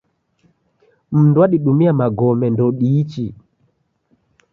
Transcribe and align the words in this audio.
Mundu 1.11 1.37
wadidumia 1.41 1.93
magome 1.93 2.49
ndoudiichi 2.49 3.33